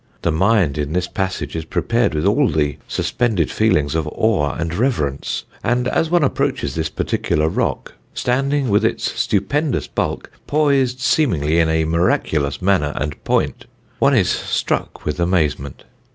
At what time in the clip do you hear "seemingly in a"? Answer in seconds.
11.01-11.85